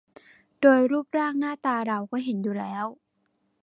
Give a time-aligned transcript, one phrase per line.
[0.61, 2.85] โดยรูปร่างหน้าตาเราก็เห็นอยู่แล้ว